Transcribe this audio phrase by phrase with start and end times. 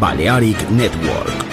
[0.00, 1.49] Balearic Network.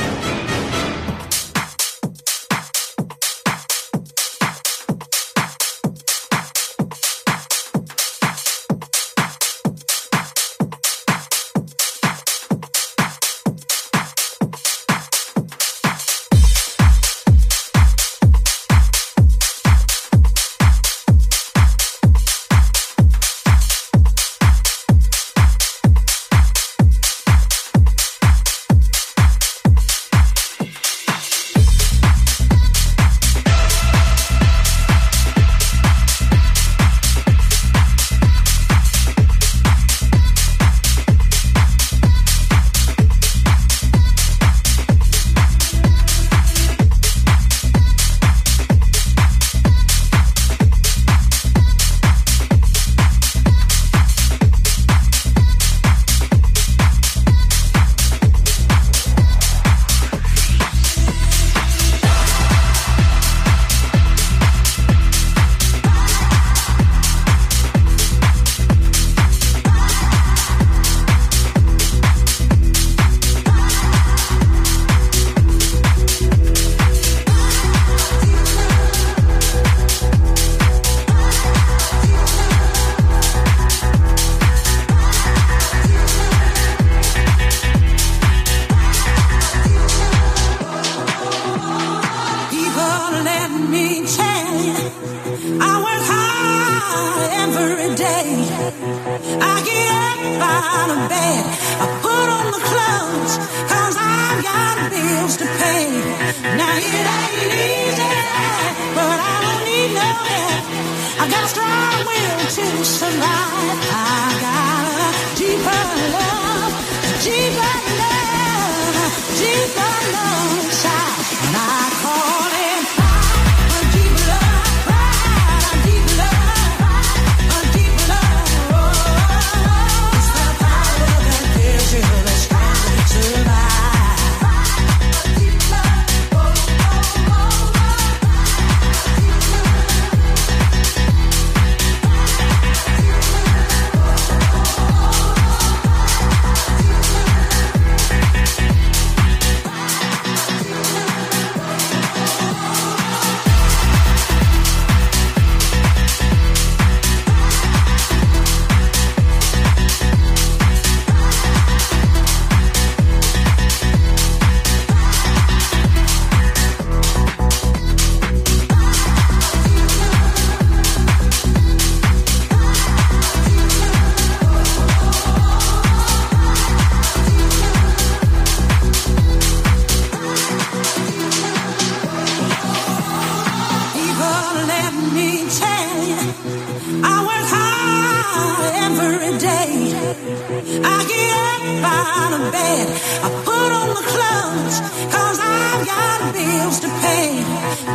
[190.68, 192.88] I get up out of bed.
[193.24, 194.78] I put on my clothes,
[195.14, 197.40] cause I've got bills to pay.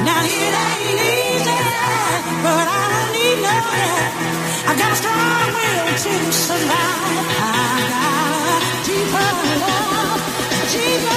[0.08, 1.60] Now it ain't easy,
[2.40, 4.12] but I don't need no help.
[4.64, 7.28] I got a strong will to survive.
[7.28, 9.30] I got a deeper
[9.68, 10.20] love,
[10.72, 11.11] deeper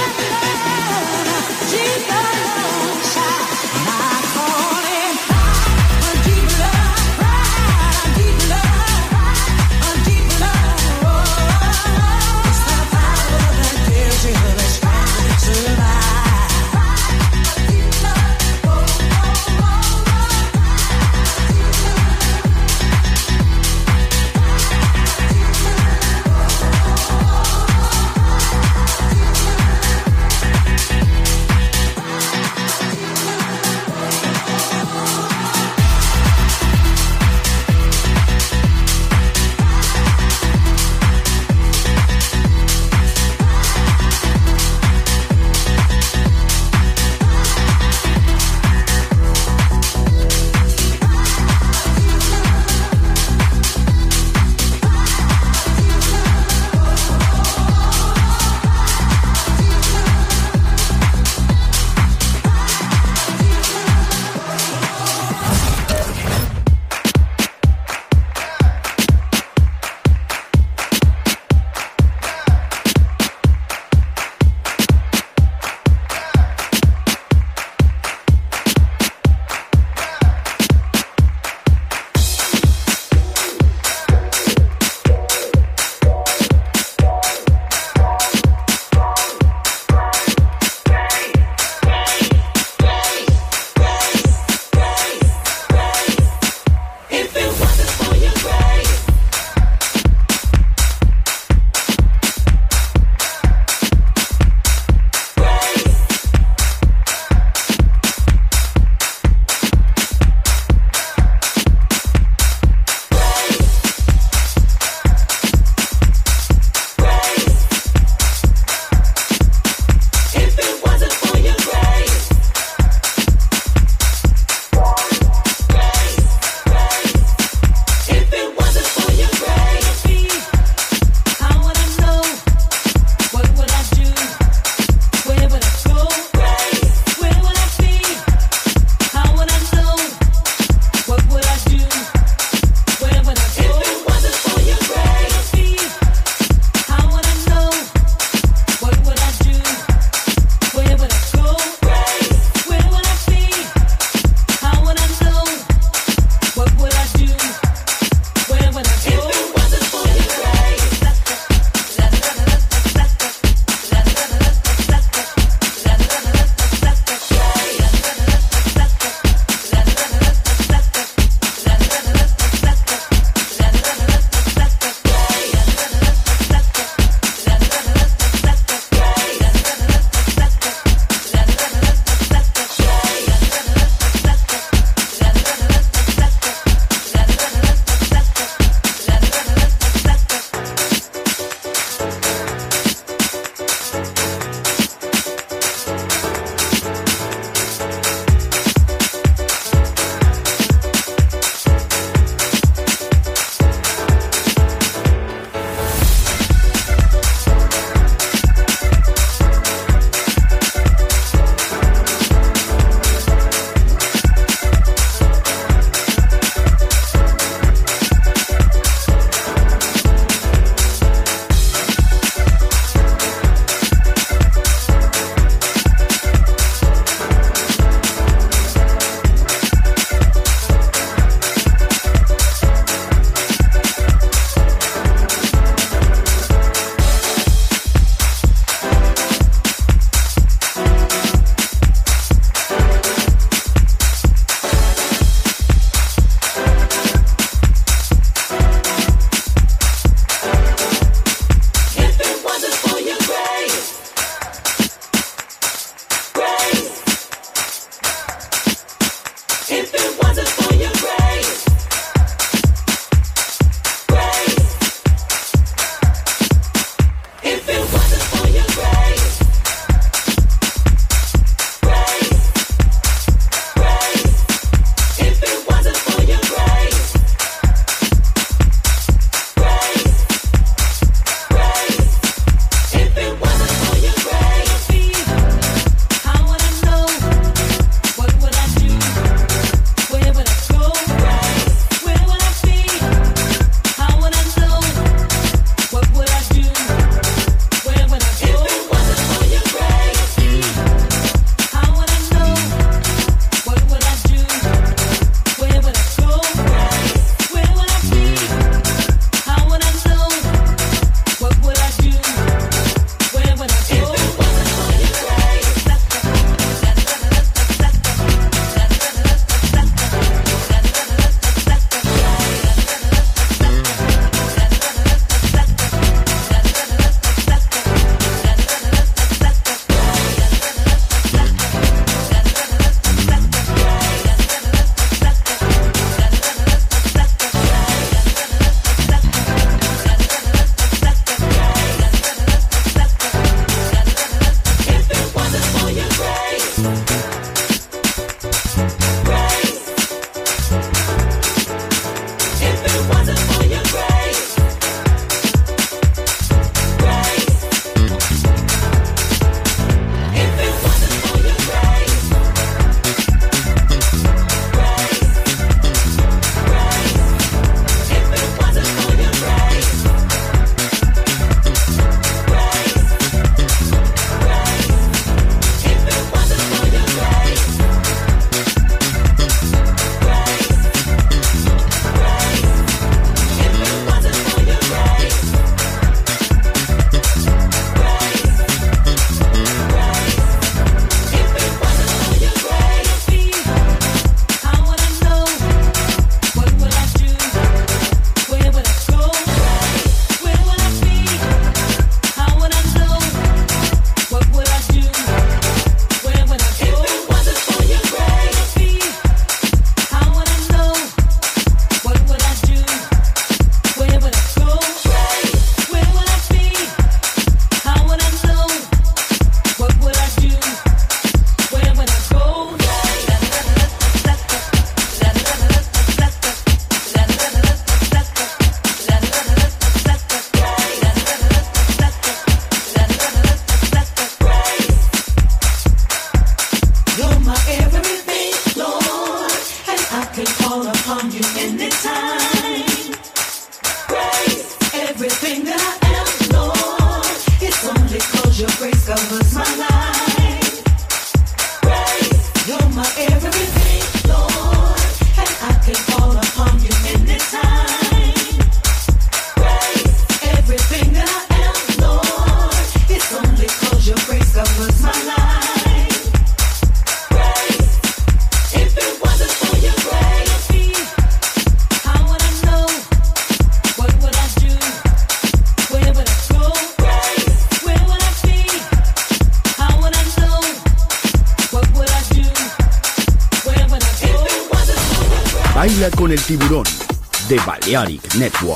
[487.96, 488.75] de Balearic Network.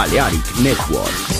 [0.00, 1.39] Balearic Network.